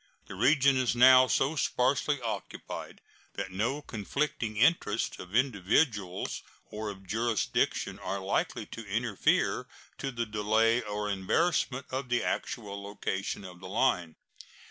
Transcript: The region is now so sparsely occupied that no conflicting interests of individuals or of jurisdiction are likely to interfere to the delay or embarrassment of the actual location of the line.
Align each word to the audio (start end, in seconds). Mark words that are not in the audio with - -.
The 0.25 0.33
region 0.33 0.77
is 0.77 0.95
now 0.95 1.27
so 1.27 1.55
sparsely 1.55 2.19
occupied 2.23 3.01
that 3.33 3.51
no 3.51 3.83
conflicting 3.83 4.57
interests 4.57 5.19
of 5.19 5.35
individuals 5.35 6.41
or 6.71 6.89
of 6.89 7.05
jurisdiction 7.05 7.99
are 7.99 8.17
likely 8.17 8.65
to 8.65 8.83
interfere 8.87 9.67
to 9.99 10.09
the 10.09 10.25
delay 10.25 10.81
or 10.81 11.07
embarrassment 11.07 11.85
of 11.91 12.09
the 12.09 12.23
actual 12.23 12.81
location 12.81 13.43
of 13.45 13.59
the 13.59 13.69
line. 13.69 14.15